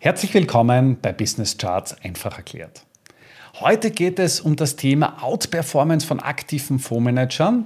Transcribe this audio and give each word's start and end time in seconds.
Herzlich 0.00 0.32
willkommen 0.32 0.96
bei 1.02 1.12
Business 1.12 1.58
Charts 1.58 1.96
einfach 2.04 2.36
erklärt. 2.36 2.84
Heute 3.58 3.90
geht 3.90 4.20
es 4.20 4.40
um 4.40 4.54
das 4.54 4.76
Thema 4.76 5.24
Outperformance 5.24 6.06
von 6.06 6.20
aktiven 6.20 6.78
Fondsmanagern. 6.78 7.64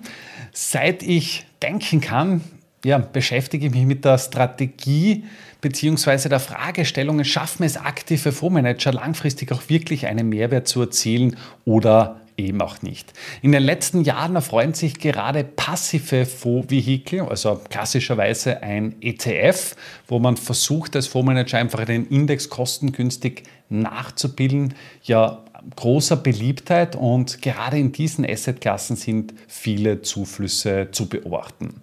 Seit 0.51 1.03
ich 1.03 1.45
denken 1.61 2.01
kann, 2.01 2.41
ja, 2.87 2.97
beschäftige 2.97 3.67
ich 3.67 3.73
mich 3.73 3.85
mit 3.85 4.07
der 4.07 4.17
Strategie 4.17 5.25
bzw. 5.61 6.31
der 6.31 6.41
Fragestellung, 6.41 7.23
schaffen 7.23 7.65
es 7.65 7.77
aktive 7.77 8.33
Fondsmanager 8.33 8.95
langfristig 8.95 9.53
auch 9.53 9.69
wirklich 9.69 10.07
einen 10.07 10.31
Mehrwert 10.31 10.67
zu 10.67 10.81
erzielen 10.81 11.37
oder 11.67 12.22
eben 12.37 12.61
auch 12.61 12.83
nicht. 12.83 13.13
In 13.43 13.53
den 13.53 13.63
letzten 13.63 14.03
Jahren 14.03 14.35
erfreuen 14.35 14.75
sich 14.75 14.99
gerade 14.99 15.45
passive 15.45 16.27
Fondsvehikel, 16.27 17.21
also 17.23 17.61
klassischerweise 17.69 18.63
ein 18.63 18.97
ETF, 19.01 19.77
wo 20.09 20.19
man 20.19 20.37
versucht, 20.37 20.97
als 20.97 21.07
Fondsmanager 21.07 21.59
einfach 21.59 21.85
den 21.85 22.07
Index 22.07 22.49
kostengünstig 22.49 23.45
nachzubilden, 23.69 24.75
ja 25.03 25.43
großer 25.77 26.17
Beliebtheit 26.17 26.97
und 26.97 27.41
gerade 27.41 27.79
in 27.79 27.93
diesen 27.93 28.29
Assetklassen 28.29 28.97
sind 28.97 29.33
viele 29.47 30.03
Zuflüsse 30.03 30.89
zu 30.91 31.09
beobachten. 31.09 31.81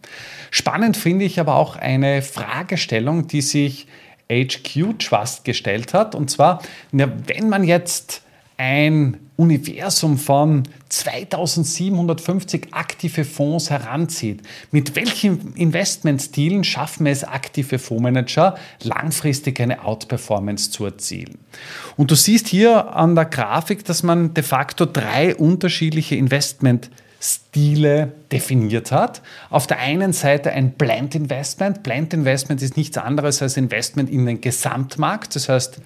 Spannend 0.52 0.98
finde 0.98 1.26
ich 1.26 1.40
aber 1.40 1.56
auch 1.56 1.76
eine 1.76 2.22
Fragestellung, 2.22 3.28
die 3.28 3.42
sich 3.42 3.88
HQ 4.32 5.00
Trust 5.00 5.46
gestellt 5.46 5.94
hat 5.94 6.14
und 6.14 6.30
zwar, 6.30 6.62
wenn 6.92 7.50
man 7.50 7.64
jetzt 7.64 8.22
ein 8.60 9.18
Universum 9.38 10.18
von 10.18 10.64
2750 10.90 12.74
aktive 12.74 13.24
Fonds 13.24 13.70
heranzieht. 13.70 14.42
Mit 14.72 14.98
welchen 14.98 15.56
Investmentstilen 15.56 16.66
schaffen 16.66 17.08
es 17.08 17.24
aktive 17.24 17.80
Fondsmanager, 17.80 18.56
langfristig 18.84 19.62
eine 19.62 19.86
Outperformance 19.86 20.72
zu 20.72 20.84
erzielen? 20.84 21.38
Und 21.96 22.12
du 22.12 22.16
siehst 22.16 22.50
hier 22.50 22.94
an 22.94 23.16
der 23.16 23.26
Grafik, 23.26 23.86
dass 23.86 24.04
man 24.04 24.34
de 24.34 24.44
facto 24.44 24.86
drei 24.86 25.34
unterschiedliche 25.34 26.16
Investmentstile 26.16 28.12
definiert 28.30 28.92
hat. 28.92 29.22
Auf 29.50 29.68
der 29.68 29.80
einen 29.80 30.12
Seite 30.12 30.52
ein 30.52 30.72
Blend 30.72 31.16
Investment. 31.16 31.82
Blend 31.82 32.14
Investment 32.14 32.62
ist 32.62 32.76
nichts 32.76 32.98
anderes 32.98 33.42
als 33.42 33.56
Investment 33.56 34.10
in 34.10 34.26
den 34.26 34.42
Gesamtmarkt. 34.42 35.34
Das 35.38 35.48
heißt, 35.48 35.80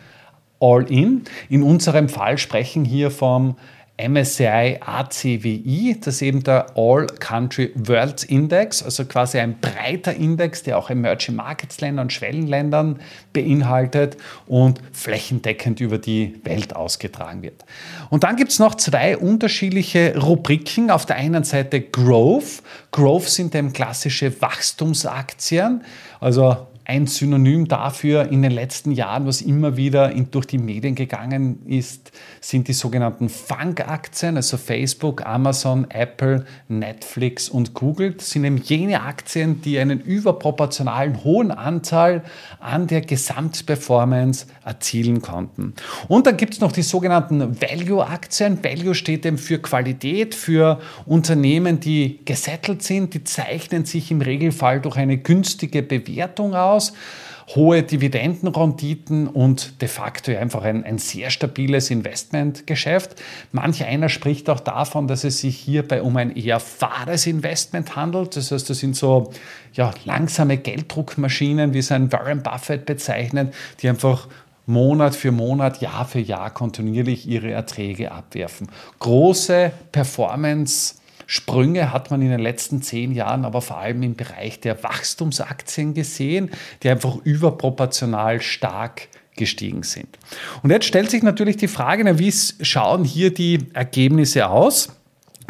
All-In. 0.64 1.23
In 1.50 1.61
unserem 1.61 2.08
Fall 2.08 2.38
sprechen 2.38 2.86
hier 2.86 3.11
vom 3.11 3.58
MSCI 3.95 4.80
ACWI, 4.80 5.97
das 6.03 6.16
ist 6.16 6.22
eben 6.23 6.42
der 6.42 6.66
All 6.75 7.05
Country 7.05 7.72
World 7.75 8.23
Index, 8.23 8.81
also 8.81 9.05
quasi 9.05 9.38
ein 9.38 9.59
breiter 9.59 10.16
Index, 10.16 10.64
der 10.64 10.80
auch 10.80 10.89
Emerging 10.89 11.36
Markets 11.36 11.80
Länder 11.80 12.02
und 12.02 12.11
Schwellenländern 12.11 13.00
beinhaltet 13.33 14.17
und 14.47 14.81
flächendeckend 14.94 15.80
über 15.80 16.00
die 16.00 16.39
Welt 16.44 16.75
ausgetragen 16.75 17.44
wird. 17.44 17.66
Und 18.09 18.23
dann 18.23 18.36
gibt 18.36 18.52
es 18.52 18.58
noch 18.58 18.75
zwei 18.75 19.16
unterschiedliche 19.16 20.17
Rubriken. 20.20 20.89
Auf 20.89 21.05
der 21.05 21.17
einen 21.17 21.44
Seite 21.44 21.80
Growth. 21.80 22.64
Growth 22.92 23.30
sind 23.30 23.53
eben 23.53 23.73
klassische 23.73 24.42
Wachstumsaktien, 24.42 25.83
also 26.20 26.66
ein 26.86 27.08
Synonym 27.08 27.67
dafür 27.67 28.30
in 28.30 28.42
den 28.42 28.52
letzten 28.52 28.92
Jahren, 28.92 29.26
was 29.26 29.42
immer 29.42 29.78
wieder 29.78 30.12
in, 30.12 30.31
durch 30.31 30.45
die 30.45 30.58
Medien 30.58 30.95
gegangen 30.95 31.66
ist, 31.66 32.12
sind 32.42 32.67
die 32.67 32.73
sogenannten 32.73 33.30
Funk-Aktien, 33.30 34.36
also 34.36 34.58
Facebook, 34.58 35.26
Amazon, 35.26 35.89
Apple, 35.89 36.45
Netflix 36.67 37.48
und 37.48 37.73
Google. 37.73 38.14
Das 38.14 38.31
sind 38.31 38.44
eben 38.44 38.58
jene 38.58 39.02
Aktien, 39.02 39.61
die 39.61 39.80
einen 39.80 40.02
überproportionalen 40.02 41.23
hohen 41.23 41.52
Anteil 41.52 42.23
an 42.59 42.88
der 42.88 43.02
Gesamtperformance 43.02 44.48
erzielen 44.66 45.22
konnten. 45.22 45.73
Und 46.09 46.28
dann 46.28 46.36
gibt 46.36 46.54
es 46.54 46.59
noch 46.59 46.73
die 46.73 46.81
sogenannten 46.81 47.61
Value-Aktien. 47.61 48.61
Value 48.61 48.94
steht 48.94 49.26
eben 49.26 49.38
für 49.38 49.59
Qualität, 49.59 50.36
für 50.36 50.81
Unternehmen, 51.05 51.80
die 51.80 52.20
gesettelt 52.26 52.83
sind, 52.83 53.14
die 53.14 53.23
zeichnen 53.23 53.86
sich 53.86 54.11
im 54.11 54.20
Regelfall 54.20 54.82
durch 54.82 54.98
eine 54.98 55.17
günstige 55.17 55.82
Bewertung 55.82 56.55
aus 56.55 56.73
aus, 56.73 56.94
hohe 57.56 57.84
Dividendenrenditen 57.84 59.28
und 59.28 59.82
de 59.82 59.88
facto 59.88 60.36
einfach 60.36 60.64
ein, 60.64 60.84
ein 60.84 60.98
sehr 60.98 61.30
stabiles 61.30 61.92
Investmentgeschäft. 61.92 63.22
Manch 63.52 63.84
einer 63.84 64.10
spricht 64.10 64.50
auch 64.50 64.60
davon, 64.60 65.08
dass 65.08 65.23
es 65.23 65.39
sich 65.39 65.58
hierbei 65.58 66.02
um 66.02 66.17
ein 66.17 66.36
eher 66.36 66.60
fahres 66.60 67.28
Investment 67.28 67.95
handelt. 67.95 68.36
Das 68.36 68.52
heißt, 68.52 68.70
das 68.70 68.80
sind 68.80 68.95
so 68.95 69.32
ja, 69.73 69.94
langsame 70.06 70.58
Gelddruckmaschinen, 70.58 71.73
wie 71.73 71.80
es 71.80 71.92
ein 71.92 72.11
Warren 72.11 72.44
Buffett 72.44 72.86
bezeichnet, 72.86 73.54
die 73.82 73.90
einfach 73.90 74.28
Monat 74.66 75.14
für 75.16 75.32
Monat, 75.32 75.82
Jahr 75.82 76.05
für 76.05 76.20
Jahr 76.20 76.50
kontinuierlich 76.50 77.28
ihre 77.28 77.52
Erträge 77.52 78.11
abwerfen. 78.11 78.67
Große 79.00 79.72
Performance- 79.92 81.02
Sprünge 81.28 81.92
hat 81.92 82.11
man 82.11 82.22
in 82.22 82.30
den 82.30 82.39
letzten 82.39 82.82
zehn 82.82 83.11
Jahren 83.11 83.45
aber 83.45 83.61
vor 83.61 83.78
allem 83.78 84.04
im 84.04 84.16
Bereich 84.16 84.60
der 84.60 84.84
Wachstumsaktien 84.84 85.94
gesehen, 85.94 86.52
die 86.82 86.89
einfach 86.89 87.17
überproportional 87.23 88.42
stark 88.42 89.08
gestiegen 89.36 89.84
sind. 89.84 90.17
Und 90.61 90.70
jetzt 90.70 90.86
stellt 90.86 91.10
sich 91.10 91.23
natürlich 91.23 91.58
die 91.58 91.67
Frage, 91.67 92.20
wie 92.20 92.32
schauen 92.32 93.04
hier 93.04 93.34
die 93.34 93.67
Ergebnisse 93.73 94.48
aus? 94.48 94.89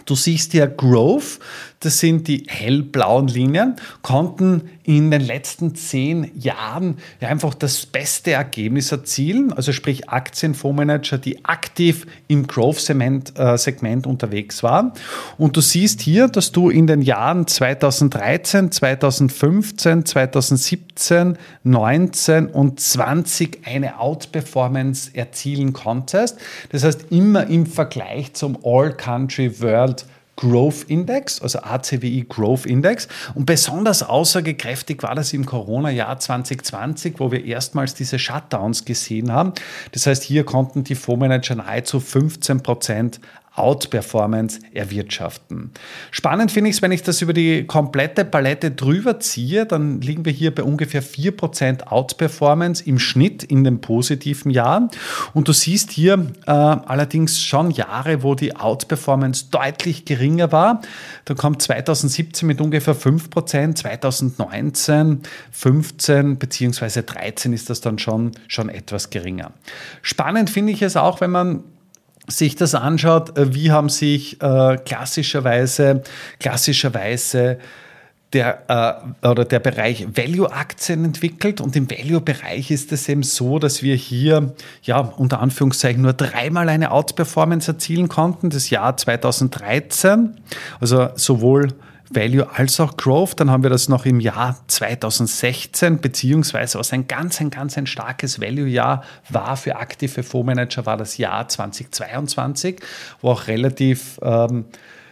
Du 0.05 0.15
siehst 0.15 0.51
hier 0.51 0.67
Growth, 0.67 1.39
das 1.83 1.99
sind 1.99 2.27
die 2.27 2.45
hellblauen 2.47 3.27
Linien, 3.27 3.75
konnten 4.01 4.69
in 4.83 5.11
den 5.11 5.21
letzten 5.21 5.75
zehn 5.75 6.31
Jahren 6.37 6.97
ja 7.19 7.29
einfach 7.29 7.53
das 7.53 7.85
beste 7.85 8.31
Ergebnis 8.31 8.91
erzielen. 8.91 9.53
Also 9.53 9.71
sprich 9.71 10.09
Aktienfondsmanager, 10.09 11.17
die 11.17 11.43
aktiv 11.45 12.05
im 12.27 12.47
Growth-Segment 12.47 13.33
äh, 13.37 14.07
unterwegs 14.07 14.63
waren. 14.63 14.91
Und 15.37 15.55
du 15.57 15.61
siehst 15.61 16.01
hier, 16.01 16.27
dass 16.27 16.51
du 16.51 16.69
in 16.69 16.87
den 16.87 17.01
Jahren 17.01 17.47
2013, 17.47 18.71
2015, 18.71 20.05
2017, 20.05 21.37
19 21.63 22.47
und 22.47 22.79
20 22.79 23.61
eine 23.65 23.99
Outperformance 23.99 25.11
erzielen 25.13 25.73
konntest. 25.73 26.37
Das 26.69 26.83
heißt 26.83 27.07
immer 27.11 27.47
im 27.47 27.65
Vergleich 27.65 28.33
zum 28.33 28.57
All-Country 28.63 29.61
World 29.61 29.92
Growth 30.35 30.83
Index, 30.87 31.41
also 31.41 31.59
ACWI 31.59 32.25
Growth 32.27 32.65
Index. 32.65 33.07
Und 33.35 33.45
besonders 33.45 34.03
aussagekräftig 34.03 35.03
war 35.03 35.15
das 35.15 35.33
im 35.33 35.45
Corona-Jahr 35.45 36.19
2020, 36.19 37.19
wo 37.19 37.31
wir 37.31 37.45
erstmals 37.45 37.93
diese 37.93 38.17
Shutdowns 38.19 38.85
gesehen 38.85 39.31
haben. 39.31 39.53
Das 39.91 40.07
heißt, 40.07 40.23
hier 40.23 40.43
konnten 40.43 40.83
die 40.83 40.95
Fondsmanager 40.95 41.55
nahezu 41.55 41.99
15 41.99 42.63
Prozent 42.63 43.19
Outperformance 43.55 44.59
erwirtschaften. 44.73 45.71
Spannend 46.09 46.51
finde 46.51 46.71
ich 46.71 46.77
es, 46.77 46.81
wenn 46.81 46.91
ich 46.91 47.03
das 47.03 47.21
über 47.21 47.33
die 47.33 47.65
komplette 47.65 48.25
Palette 48.25 48.71
drüber 48.71 49.19
ziehe, 49.19 49.67
dann 49.67 50.01
liegen 50.01 50.25
wir 50.25 50.31
hier 50.31 50.53
bei 50.53 50.63
ungefähr 50.63 51.03
4% 51.03 51.83
Outperformance 51.83 52.83
im 52.83 52.97
Schnitt 52.97 53.43
in 53.43 53.63
den 53.63 53.79
positiven 53.79 54.49
Jahren. 54.49 54.89
Und 55.35 55.47
du 55.47 55.53
siehst 55.53 55.91
hier 55.91 56.31
äh, 56.47 56.51
allerdings 56.51 57.43
schon 57.43 57.69
Jahre, 57.69 58.23
wo 58.23 58.33
die 58.33 58.55
Outperformance 58.55 59.45
deutlich 59.51 60.05
geringer 60.05 60.51
war. 60.51 60.81
Da 61.25 61.35
kommt 61.35 61.61
2017 61.61 62.47
mit 62.47 62.59
ungefähr 62.59 62.95
5%, 62.95 63.75
2019 63.75 65.21
15 65.51 66.37
bzw. 66.37 67.03
13 67.03 67.53
ist 67.53 67.69
das 67.69 67.81
dann 67.81 67.99
schon, 67.99 68.31
schon 68.47 68.69
etwas 68.69 69.11
geringer. 69.11 69.51
Spannend 70.01 70.49
finde 70.49 70.73
ich 70.73 70.81
es 70.81 70.97
auch, 70.97 71.21
wenn 71.21 71.31
man 71.31 71.63
sich 72.27 72.55
das 72.55 72.75
anschaut, 72.75 73.37
äh, 73.37 73.53
wie 73.53 73.71
haben 73.71 73.89
sich 73.89 74.41
äh, 74.41 74.77
klassischerweise, 74.77 76.03
klassischerweise 76.39 77.57
der, 78.33 79.11
äh, 79.21 79.27
oder 79.27 79.45
der 79.45 79.59
Bereich 79.59 80.07
Value-Aktien 80.15 81.05
entwickelt. 81.05 81.61
Und 81.61 81.75
im 81.75 81.89
Value-Bereich 81.89 82.71
ist 82.71 82.91
es 82.91 83.07
eben 83.07 83.23
so, 83.23 83.59
dass 83.59 83.83
wir 83.83 83.95
hier 83.95 84.53
ja 84.81 84.99
unter 84.99 85.39
Anführungszeichen 85.39 86.01
nur 86.01 86.13
dreimal 86.13 86.69
eine 86.69 86.91
Outperformance 86.91 87.71
erzielen 87.71 88.09
konnten. 88.09 88.49
Das 88.49 88.69
Jahr 88.69 88.97
2013, 88.97 90.35
also 90.79 91.09
sowohl 91.15 91.69
Value 92.15 92.49
als 92.49 92.79
auch 92.79 92.97
Growth. 92.97 93.39
Dann 93.39 93.51
haben 93.51 93.63
wir 93.63 93.69
das 93.69 93.89
noch 93.89 94.05
im 94.05 94.19
Jahr 94.19 94.57
2016, 94.67 95.99
beziehungsweise 95.99 96.79
was 96.79 96.93
ein 96.93 97.07
ganz, 97.07 97.39
ein 97.41 97.49
ganz 97.49 97.77
ein 97.77 97.87
starkes 97.87 98.39
Value-Jahr 98.41 99.03
war 99.29 99.57
für 99.57 99.75
aktive 99.75 100.23
Fondsmanager, 100.23 100.85
war 100.85 100.97
das 100.97 101.17
Jahr 101.17 101.47
2022, 101.47 102.79
wo 103.21 103.31
auch 103.31 103.47
relativ 103.47 104.19
ähm, 104.23 104.65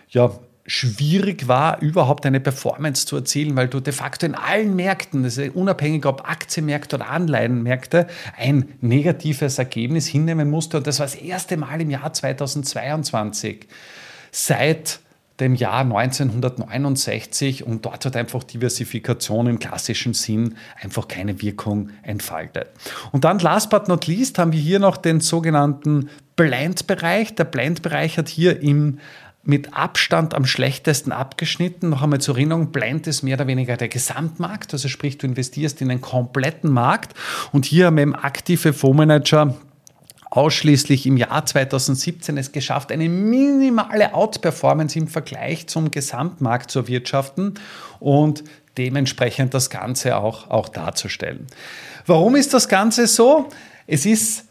ja, 0.09 0.31
schwierig 0.65 1.47
war, 1.47 1.81
überhaupt 1.81 2.25
eine 2.25 2.39
Performance 2.39 3.05
zu 3.05 3.17
erzielen, 3.17 3.55
weil 3.55 3.67
du 3.67 3.79
de 3.79 3.93
facto 3.93 4.25
in 4.25 4.35
allen 4.35 4.75
Märkten, 4.75 5.23
also 5.23 5.41
unabhängig 5.53 6.05
ob 6.05 6.29
Aktienmärkte 6.29 6.97
oder 6.97 7.09
Anleihenmärkte, 7.09 8.07
ein 8.37 8.69
negatives 8.79 9.57
Ergebnis 9.57 10.07
hinnehmen 10.07 10.49
musste. 10.49 10.77
Und 10.77 10.87
das 10.87 10.99
war 10.99 11.07
das 11.07 11.15
erste 11.15 11.57
Mal 11.57 11.81
im 11.81 11.89
Jahr 11.89 12.13
2022 12.13 13.67
seit 14.31 14.99
dem 15.41 15.55
Jahr 15.55 15.81
1969 15.81 17.65
und 17.65 17.85
dort 17.85 18.05
hat 18.05 18.15
einfach 18.15 18.43
Diversifikation 18.43 19.47
im 19.47 19.59
klassischen 19.59 20.13
Sinn 20.13 20.55
einfach 20.81 21.07
keine 21.07 21.41
Wirkung 21.41 21.89
entfaltet. 22.03 22.67
Und 23.11 23.25
dann 23.25 23.39
last 23.39 23.69
but 23.69 23.87
not 23.87 24.07
least 24.07 24.37
haben 24.39 24.53
wir 24.53 24.59
hier 24.59 24.79
noch 24.79 24.97
den 24.97 25.19
sogenannten 25.19 26.09
Blend-Bereich. 26.35 27.35
Der 27.35 27.43
Blend-Bereich 27.43 28.17
hat 28.17 28.29
hier 28.29 28.61
im 28.61 28.99
mit 29.43 29.73
Abstand 29.73 30.35
am 30.35 30.45
schlechtesten 30.45 31.11
abgeschnitten. 31.11 31.89
Noch 31.89 32.03
einmal 32.03 32.21
zur 32.21 32.35
Erinnerung, 32.35 32.71
Blend 32.71 33.07
ist 33.07 33.23
mehr 33.23 33.37
oder 33.37 33.47
weniger 33.47 33.75
der 33.75 33.87
Gesamtmarkt, 33.87 34.71
also 34.71 34.87
sprich, 34.87 35.17
du 35.17 35.25
investierst 35.25 35.81
in 35.81 35.89
den 35.89 35.99
kompletten 35.99 36.71
Markt 36.71 37.15
und 37.51 37.65
hier 37.65 37.87
haben 37.87 37.97
eben 37.97 38.15
aktive 38.15 38.71
Fondsmanager 38.71 39.55
ausschließlich 40.31 41.05
im 41.05 41.17
Jahr 41.17 41.45
2017 41.45 42.37
es 42.37 42.51
geschafft, 42.53 42.91
eine 42.91 43.09
minimale 43.09 44.13
Outperformance 44.13 44.97
im 44.97 45.07
Vergleich 45.07 45.67
zum 45.67 45.91
Gesamtmarkt 45.91 46.71
zu 46.71 46.79
erwirtschaften 46.79 47.55
und 47.99 48.43
dementsprechend 48.77 49.53
das 49.53 49.69
Ganze 49.69 50.15
auch, 50.15 50.49
auch 50.49 50.69
darzustellen. 50.69 51.47
Warum 52.05 52.35
ist 52.35 52.53
das 52.53 52.69
Ganze 52.69 53.07
so? 53.07 53.49
Es 53.87 54.05
ist 54.05 54.45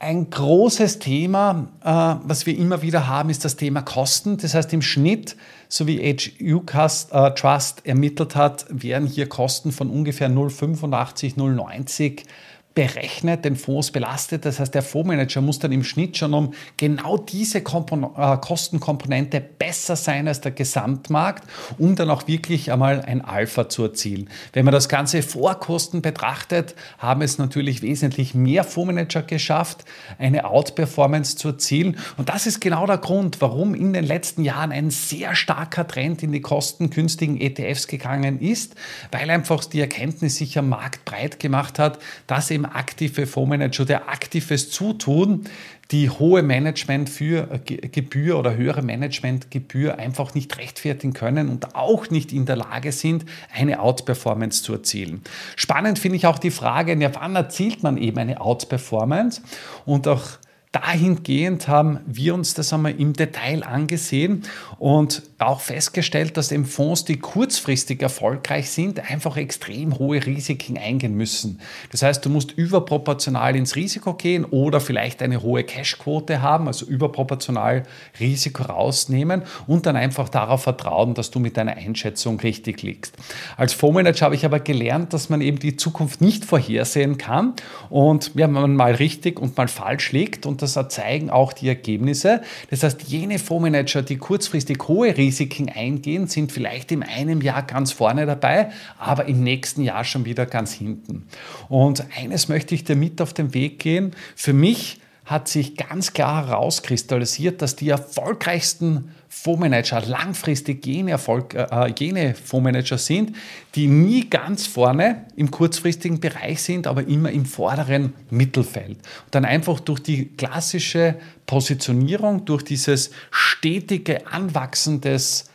ein 0.00 0.30
großes 0.30 0.98
Thema, 0.98 1.68
äh, 1.84 2.26
was 2.26 2.44
wir 2.44 2.58
immer 2.58 2.82
wieder 2.82 3.06
haben, 3.06 3.30
ist 3.30 3.44
das 3.44 3.54
Thema 3.54 3.82
Kosten. 3.82 4.36
Das 4.36 4.52
heißt, 4.52 4.72
im 4.72 4.82
Schnitt, 4.82 5.36
so 5.68 5.86
wie 5.86 5.98
HU 6.00 6.64
äh, 6.66 7.30
Trust 7.34 7.86
ermittelt 7.86 8.34
hat, 8.34 8.66
wären 8.68 9.06
hier 9.06 9.28
Kosten 9.28 9.70
von 9.70 9.90
ungefähr 9.90 10.28
0,85, 10.28 11.36
0,90 11.36 12.24
berechnet, 12.74 13.44
den 13.44 13.56
Fonds 13.56 13.90
belastet. 13.90 14.44
Das 14.44 14.58
heißt, 14.58 14.74
der 14.74 14.82
Fondsmanager 14.82 15.40
muss 15.40 15.58
dann 15.58 15.72
im 15.72 15.84
Schnitt 15.84 16.16
schon 16.16 16.34
um 16.34 16.54
genau 16.76 17.18
diese 17.18 17.60
Kompon 17.60 18.04
äh, 18.16 18.36
Kostenkomponente 18.38 19.40
besser 19.40 19.96
sein 19.96 20.28
als 20.28 20.40
der 20.40 20.52
Gesamtmarkt, 20.52 21.44
um 21.78 21.94
dann 21.96 22.10
auch 22.10 22.26
wirklich 22.26 22.72
einmal 22.72 23.02
ein 23.02 23.22
Alpha 23.22 23.68
zu 23.68 23.84
erzielen. 23.84 24.30
Wenn 24.52 24.64
man 24.64 24.72
das 24.72 24.88
Ganze 24.88 25.22
vor 25.22 25.54
Kosten 25.56 26.02
betrachtet, 26.02 26.74
haben 26.98 27.22
es 27.22 27.38
natürlich 27.38 27.82
wesentlich 27.82 28.34
mehr 28.34 28.64
Fondsmanager 28.64 29.22
geschafft, 29.22 29.84
eine 30.18 30.46
Outperformance 30.46 31.36
zu 31.36 31.48
erzielen. 31.48 31.98
Und 32.16 32.28
das 32.28 32.46
ist 32.46 32.60
genau 32.60 32.86
der 32.86 32.98
Grund, 32.98 33.40
warum 33.40 33.74
in 33.74 33.92
den 33.92 34.04
letzten 34.04 34.44
Jahren 34.44 34.72
ein 34.72 34.90
sehr 34.90 35.34
starker 35.34 35.86
Trend 35.86 36.22
in 36.22 36.32
die 36.32 36.40
kostengünstigen 36.40 37.40
ETFs 37.40 37.86
gegangen 37.86 38.40
ist, 38.40 38.74
weil 39.10 39.30
einfach 39.30 39.64
die 39.64 39.80
Erkenntnis 39.80 40.36
sich 40.36 40.58
am 40.58 40.70
Markt 40.70 41.04
breit 41.04 41.38
gemacht 41.38 41.78
hat, 41.78 41.98
dass 42.26 42.50
eben 42.50 42.61
aktive 42.64 43.26
Fondsmanager, 43.26 43.84
der 43.84 44.08
aktives 44.08 44.70
Zutun, 44.70 45.44
die 45.90 46.08
hohe 46.08 46.42
Management 46.42 47.10
für 47.10 47.60
Gebühr 47.66 48.38
oder 48.38 48.56
höhere 48.56 48.82
Managementgebühr 48.82 49.98
einfach 49.98 50.34
nicht 50.34 50.56
rechtfertigen 50.58 51.12
können 51.12 51.48
und 51.48 51.74
auch 51.74 52.08
nicht 52.08 52.32
in 52.32 52.46
der 52.46 52.56
Lage 52.56 52.92
sind, 52.92 53.26
eine 53.54 53.80
Outperformance 53.80 54.62
zu 54.62 54.72
erzielen. 54.72 55.22
Spannend 55.54 55.98
finde 55.98 56.16
ich 56.16 56.26
auch 56.26 56.38
die 56.38 56.50
Frage, 56.50 56.94
ja, 56.98 57.14
wann 57.14 57.36
erzielt 57.36 57.82
man 57.82 57.98
eben 57.98 58.18
eine 58.18 58.40
Outperformance? 58.40 59.42
Und 59.84 60.08
auch 60.08 60.22
dahingehend 60.72 61.68
haben 61.68 62.00
wir 62.06 62.32
uns 62.32 62.54
das 62.54 62.72
einmal 62.72 62.98
im 62.98 63.12
Detail 63.12 63.62
angesehen 63.62 64.44
und 64.78 65.22
auch 65.38 65.60
festgestellt, 65.60 66.38
dass 66.38 66.50
eben 66.50 66.64
Fonds, 66.64 67.04
die 67.04 67.18
kurzfristig 67.18 68.00
erfolgreich 68.00 68.70
sind, 68.70 69.10
einfach 69.10 69.36
extrem 69.36 69.98
hohe 69.98 70.24
Risiken 70.24 70.78
eingehen 70.78 71.14
müssen. 71.14 71.60
Das 71.90 72.02
heißt, 72.02 72.24
du 72.24 72.30
musst 72.30 72.52
überproportional 72.52 73.54
ins 73.54 73.76
Risiko 73.76 74.14
gehen 74.14 74.46
oder 74.46 74.80
vielleicht 74.80 75.20
eine 75.20 75.42
hohe 75.42 75.62
Cashquote 75.62 76.40
haben, 76.40 76.68
also 76.68 76.86
überproportional 76.86 77.82
Risiko 78.18 78.62
rausnehmen 78.62 79.42
und 79.66 79.84
dann 79.84 79.96
einfach 79.96 80.30
darauf 80.30 80.62
vertrauen, 80.62 81.12
dass 81.12 81.30
du 81.30 81.38
mit 81.38 81.58
deiner 81.58 81.76
Einschätzung 81.76 82.40
richtig 82.40 82.80
liegst. 82.82 83.14
Als 83.58 83.74
Fondsmanager 83.74 84.24
habe 84.24 84.36
ich 84.36 84.46
aber 84.46 84.60
gelernt, 84.60 85.12
dass 85.12 85.28
man 85.28 85.42
eben 85.42 85.58
die 85.58 85.76
Zukunft 85.76 86.22
nicht 86.22 86.46
vorhersehen 86.46 87.18
kann 87.18 87.52
und 87.90 88.30
ja, 88.36 88.48
man 88.48 88.74
mal 88.74 88.94
richtig 88.94 89.38
und 89.38 89.54
mal 89.58 89.68
falsch 89.68 90.12
liegt 90.12 90.46
und 90.46 90.61
das 90.62 90.74
zeigen 90.88 91.30
auch 91.30 91.52
die 91.52 91.68
Ergebnisse. 91.68 92.42
Das 92.70 92.82
heißt, 92.82 93.02
jene 93.02 93.38
Fondsmanager, 93.38 94.02
die 94.02 94.16
kurzfristig 94.16 94.78
hohe 94.88 95.16
Risiken 95.16 95.68
eingehen, 95.68 96.26
sind 96.28 96.52
vielleicht 96.52 96.92
in 96.92 97.02
einem 97.02 97.40
Jahr 97.40 97.62
ganz 97.62 97.92
vorne 97.92 98.26
dabei, 98.26 98.70
aber 98.98 99.26
im 99.26 99.42
nächsten 99.42 99.82
Jahr 99.82 100.04
schon 100.04 100.24
wieder 100.24 100.46
ganz 100.46 100.72
hinten. 100.72 101.26
Und 101.68 102.04
eines 102.16 102.48
möchte 102.48 102.74
ich 102.74 102.84
dir 102.84 102.96
mit 102.96 103.20
auf 103.20 103.32
den 103.32 103.54
Weg 103.54 103.78
gehen. 103.78 104.12
Für 104.36 104.52
mich 104.52 105.00
hat 105.24 105.48
sich 105.48 105.76
ganz 105.76 106.12
klar 106.12 106.46
herauskristallisiert, 106.48 107.62
dass 107.62 107.76
die 107.76 107.88
erfolgreichsten 107.88 109.14
Fondsmanager 109.34 110.02
langfristig 110.02 110.84
jene, 110.84 111.12
Erfolg, 111.12 111.54
äh, 111.54 111.92
jene 111.98 112.34
Fondsmanager 112.34 112.98
sind, 112.98 113.34
die 113.74 113.86
nie 113.88 114.28
ganz 114.28 114.66
vorne 114.66 115.24
im 115.36 115.50
kurzfristigen 115.50 116.20
Bereich 116.20 116.62
sind, 116.62 116.86
aber 116.86 117.08
immer 117.08 117.30
im 117.30 117.46
vorderen 117.46 118.12
Mittelfeld. 118.28 118.98
Und 118.98 119.34
dann 119.34 119.46
einfach 119.46 119.80
durch 119.80 120.00
die 120.00 120.26
klassische 120.36 121.16
Positionierung, 121.46 122.44
durch 122.44 122.62
dieses 122.62 123.10
stetige 123.30 124.26
Anwachsen 124.26 125.00
des 125.00 125.50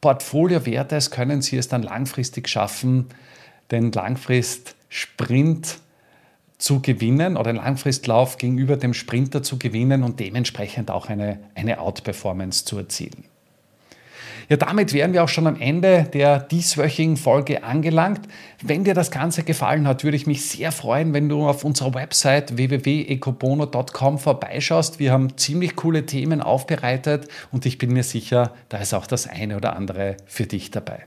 Portfoliowertes 0.00 1.12
können 1.12 1.42
sie 1.42 1.56
es 1.56 1.68
dann 1.68 1.84
langfristig 1.84 2.48
schaffen, 2.48 3.06
den 3.70 3.92
Langfrist-Sprint 3.92 5.78
zu 6.62 6.80
gewinnen 6.80 7.36
oder 7.36 7.50
einen 7.50 7.58
Langfristlauf 7.58 8.38
gegenüber 8.38 8.76
dem 8.76 8.94
Sprinter 8.94 9.42
zu 9.42 9.58
gewinnen 9.58 10.04
und 10.04 10.20
dementsprechend 10.20 10.92
auch 10.92 11.08
eine, 11.08 11.40
eine 11.56 11.80
Outperformance 11.80 12.64
zu 12.64 12.78
erzielen. 12.78 13.24
Ja, 14.48 14.56
damit 14.56 14.92
wären 14.92 15.12
wir 15.12 15.24
auch 15.24 15.28
schon 15.28 15.48
am 15.48 15.60
Ende 15.60 16.04
der 16.12 16.38
dieswöchigen 16.38 17.16
Folge 17.16 17.64
angelangt. 17.64 18.20
Wenn 18.62 18.84
dir 18.84 18.94
das 18.94 19.10
Ganze 19.10 19.42
gefallen 19.42 19.88
hat, 19.88 20.04
würde 20.04 20.16
ich 20.16 20.26
mich 20.28 20.48
sehr 20.48 20.70
freuen, 20.70 21.12
wenn 21.14 21.28
du 21.28 21.48
auf 21.48 21.64
unserer 21.64 21.94
Website 21.94 22.56
www.ecobono.com 22.56 24.18
vorbeischaust. 24.18 25.00
Wir 25.00 25.10
haben 25.10 25.36
ziemlich 25.36 25.74
coole 25.74 26.06
Themen 26.06 26.40
aufbereitet 26.40 27.26
und 27.50 27.66
ich 27.66 27.78
bin 27.78 27.92
mir 27.92 28.04
sicher, 28.04 28.54
da 28.68 28.78
ist 28.78 28.94
auch 28.94 29.06
das 29.08 29.26
eine 29.26 29.56
oder 29.56 29.74
andere 29.74 30.16
für 30.26 30.46
dich 30.46 30.70
dabei. 30.70 31.06